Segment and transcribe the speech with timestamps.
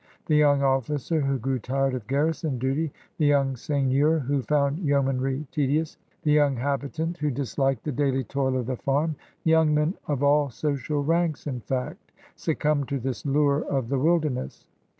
[0.25, 5.45] The young officer who grew tired of* garrison duty, the young seigneur who found yeomanry
[5.51, 10.23] tedious, the young habitant who disliked the daily toil of the farm— young men of
[10.23, 14.65] all social ranks, in fact, succumbed to this lure of the wilderness.